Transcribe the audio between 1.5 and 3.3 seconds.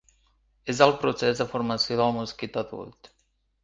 formació del mosquit adult.